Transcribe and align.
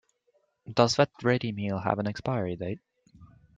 Does 0.73 0.95
that 0.95 1.11
ready 1.21 1.51
meal 1.51 1.77
have 1.77 1.99
an 1.99 2.07
expiry 2.07 2.55
date? 2.55 2.79